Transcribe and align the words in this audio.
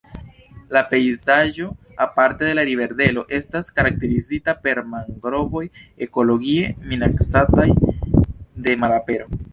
La 0.75 0.81
pejzaĝo 0.93 1.67
aparte 2.05 2.47
en 2.53 2.57
la 2.61 2.63
riverdelto 2.69 3.25
estas 3.39 3.69
karakterizita 3.77 4.57
per 4.65 4.83
mangrovoj 4.95 5.63
ekologie 6.09 6.75
minacataj 6.95 7.71
de 8.69 8.79
malapero. 8.87 9.35